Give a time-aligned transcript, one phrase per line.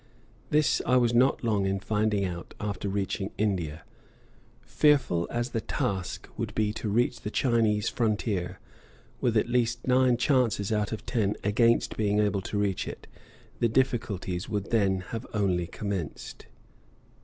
[0.49, 3.83] This I was not long in finding out after reaching India.
[4.63, 8.59] Fearful as the task would be to reach the Chinese frontier,
[9.19, 13.05] with at least nine chances out of ten against being able to reach it,
[13.59, 16.47] the difficulties would then have only commenced.